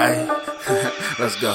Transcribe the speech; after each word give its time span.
Alright, 0.00 0.26
let's 1.18 1.36
go. 1.42 1.54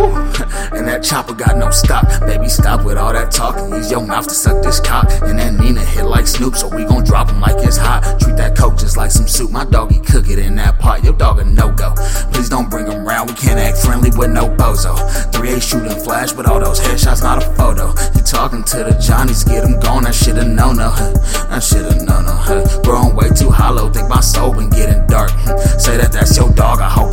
and 0.76 0.86
that 0.86 1.02
chopper 1.02 1.34
got 1.34 1.56
no 1.56 1.70
stop. 1.70 2.06
Baby, 2.26 2.48
stop 2.48 2.84
with 2.84 2.96
all 2.96 3.12
that 3.12 3.30
talking. 3.32 3.70
Use 3.70 3.90
your 3.90 4.06
mouth 4.06 4.28
to 4.28 4.34
suck 4.34 4.62
this 4.62 4.80
cock. 4.80 5.10
And 5.22 5.38
that 5.38 5.54
Nina 5.54 5.84
hit 5.84 6.04
like 6.04 6.26
Snoop, 6.26 6.56
so 6.56 6.68
we 6.68 6.84
gon' 6.84 7.04
drop 7.04 7.30
him 7.30 7.40
like 7.40 7.56
it's 7.64 7.76
hot. 7.76 8.18
Treat 8.20 8.36
that 8.36 8.56
coke 8.56 8.78
just 8.78 8.96
like 8.96 9.10
some 9.10 9.26
soup. 9.26 9.50
My 9.50 9.64
doggy 9.64 9.98
cook 10.00 10.28
it 10.28 10.38
in 10.38 10.56
that 10.56 10.78
pot. 10.78 11.02
Your 11.02 11.14
dog 11.14 11.38
a 11.38 11.44
no 11.44 11.72
go. 11.72 11.94
Please 12.32 12.48
don't 12.48 12.70
bring 12.70 12.86
him 12.86 13.04
round. 13.04 13.30
We 13.30 13.36
can't 13.36 13.58
act 13.58 13.78
friendly 13.78 14.10
with 14.16 14.30
no 14.30 14.48
bozo. 14.48 14.94
3A 15.32 15.60
shooting 15.60 15.98
flash 16.04 16.34
with 16.34 16.46
all 16.46 16.60
those 16.60 16.80
headshots, 16.80 17.22
not 17.22 17.42
a 17.42 17.46
photo. 17.56 17.88
You 18.14 18.22
talking 18.22 18.62
to 18.62 18.76
the 18.84 18.98
Johnnies, 19.00 19.42
get 19.44 19.64
him 19.64 19.80
gone. 19.80 20.04
That 20.04 20.14
shit 20.14 20.36
a 20.36 20.44
known 20.44 20.76
no. 20.76 20.90
That 21.50 21.62
shit 21.64 21.84
a 21.84 22.04
known 22.04 22.26
no. 22.26 22.80
Growing 22.84 23.16
way 23.16 23.28
too 23.30 23.50
hollow. 23.50 23.90
Think 23.90 24.08
my 24.08 24.20
soul 24.20 24.54
been 24.54 24.70
getting 24.70 25.06
dark. 25.08 25.30
Say 25.80 25.96
that 25.96 26.10
that's 26.12 26.36
your 26.36 26.50
dog. 26.52 26.80
I 26.80 26.88
hope 26.88 27.09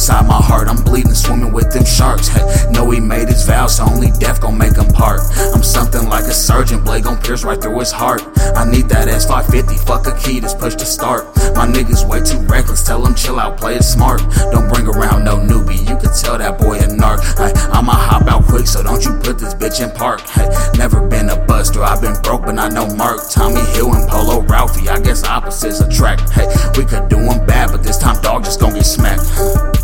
inside 0.00 0.26
my 0.26 0.40
heart. 0.40 0.66
I'm 0.66 0.82
bleeding, 0.82 1.12
swimming 1.12 1.52
with 1.52 1.70
them 1.74 1.84
sharks. 1.84 2.26
Hey, 2.26 2.40
know 2.72 2.90
he 2.90 3.00
made 3.00 3.28
his 3.28 3.44
vows, 3.44 3.76
so 3.76 3.84
only 3.84 4.10
death 4.12 4.40
gon' 4.40 4.56
make 4.56 4.74
him 4.74 4.88
part. 4.88 5.20
I'm 5.52 5.62
something 5.62 6.08
like 6.08 6.24
a 6.24 6.32
surgeon, 6.32 6.82
blade 6.82 7.04
gon' 7.04 7.18
pierce 7.18 7.44
right 7.44 7.60
through 7.60 7.78
his 7.78 7.92
heart. 7.92 8.22
I 8.56 8.64
need 8.64 8.88
that 8.88 9.08
S550, 9.08 9.78
fuck 9.86 10.06
a 10.06 10.16
key, 10.18 10.40
just 10.40 10.58
push 10.58 10.74
to 10.76 10.86
start. 10.86 11.26
My 11.54 11.66
niggas 11.66 12.08
way 12.08 12.24
too 12.24 12.38
reckless, 12.48 12.82
tell 12.82 13.04
him 13.04 13.14
chill 13.14 13.38
out, 13.38 13.58
play 13.58 13.76
it 13.76 13.82
smart. 13.82 14.22
Don't 14.52 14.72
bring 14.72 14.86
around 14.86 15.24
no 15.26 15.36
newbie, 15.36 15.80
you 15.80 15.96
can 16.00 16.12
tell 16.16 16.38
that 16.38 16.56
boy 16.56 16.78
a 16.78 16.88
narc. 16.88 17.20
Hey, 17.36 17.52
I'ma 17.70 17.92
hop 17.92 18.26
out 18.26 18.44
quick, 18.44 18.66
so 18.66 18.82
don't 18.82 19.04
you 19.04 19.12
put 19.18 19.38
this 19.38 19.52
bitch 19.52 19.84
in 19.84 19.94
park. 19.94 20.22
Hey, 20.22 20.48
never 20.78 21.06
been 21.06 21.28
a 21.28 21.36
buster, 21.44 21.82
I've 21.82 22.00
been 22.00 22.16
broke, 22.22 22.46
but 22.46 22.58
I 22.58 22.70
know 22.70 22.86
Mark. 22.96 23.20
Tommy 23.28 23.60
Hill 23.76 23.92
and 23.92 24.08
Polo 24.08 24.40
Ralphie, 24.40 24.88
I 24.88 24.98
guess 24.98 25.24
opposites 25.24 25.80
attract. 25.80 26.30
Hey, 26.30 26.48
we 26.78 26.86
could 26.86 27.10
do 27.10 27.18
him 27.18 27.44
bad, 27.44 27.70
but 27.70 27.82
this 27.82 27.98
time 27.98 28.18
dog 28.22 28.44
just 28.44 28.60
gon' 28.60 28.72
get 28.72 28.86
smacked. 28.86 29.79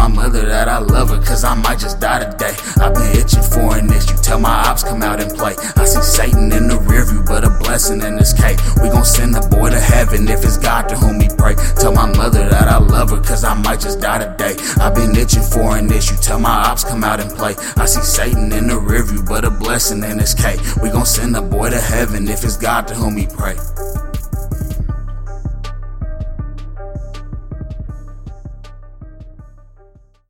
My 0.00 0.08
mother 0.08 0.46
that 0.46 0.66
I 0.66 0.78
love 0.78 1.10
her 1.10 1.20
cause 1.20 1.44
I 1.44 1.54
might 1.54 1.78
just 1.78 2.00
die 2.00 2.24
today. 2.24 2.56
I've 2.80 2.94
been 2.94 3.12
itching 3.20 3.42
for 3.42 3.76
an 3.76 3.92
issue. 3.92 4.16
Tell 4.22 4.40
my 4.40 4.64
ops 4.64 4.82
come 4.82 5.02
out 5.02 5.20
and 5.20 5.30
play. 5.36 5.54
I 5.76 5.84
see 5.84 6.00
Satan 6.00 6.50
in 6.52 6.68
the 6.68 6.78
rear 6.88 7.04
view, 7.04 7.22
but 7.22 7.44
a 7.44 7.50
blessing 7.50 8.00
in 8.00 8.16
this 8.16 8.32
cake. 8.32 8.58
We 8.82 8.88
gon' 8.88 9.04
send 9.04 9.34
the 9.34 9.44
boy 9.54 9.68
to 9.68 9.78
heaven 9.78 10.26
if 10.26 10.42
it's 10.42 10.56
God 10.56 10.88
to 10.88 10.96
whom 10.96 11.18
we 11.18 11.28
pray. 11.36 11.54
Tell 11.76 11.92
my 11.92 12.06
mother 12.16 12.48
that 12.48 12.66
I 12.66 12.78
love 12.78 13.10
her 13.10 13.20
cause 13.20 13.44
I 13.44 13.52
might 13.52 13.80
just 13.80 14.00
die 14.00 14.24
today. 14.24 14.56
I've 14.80 14.94
been 14.94 15.14
itching 15.14 15.42
for 15.42 15.76
an 15.76 15.92
issue. 15.92 16.16
Tell 16.16 16.38
my 16.38 16.56
ops 16.68 16.82
come 16.82 17.04
out 17.04 17.20
and 17.20 17.30
play. 17.30 17.54
I 17.76 17.84
see 17.84 18.00
Satan 18.00 18.52
in 18.52 18.68
the 18.68 18.78
rear 18.78 19.04
view, 19.04 19.22
but 19.22 19.44
a 19.44 19.50
blessing 19.50 20.02
in 20.02 20.16
this 20.16 20.32
cake. 20.32 20.60
We 20.82 20.88
gon' 20.88 21.04
send 21.04 21.34
the 21.34 21.42
boy 21.42 21.68
to 21.70 21.80
heaven 21.80 22.26
if 22.26 22.42
it's 22.42 22.56
God 22.56 22.88
to 22.88 22.94
whom 22.94 23.16
we 23.16 23.26
pray. 23.26 23.56